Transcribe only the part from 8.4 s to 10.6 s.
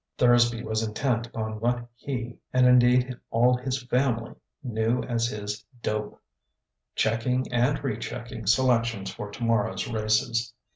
selections for tomorrow's races.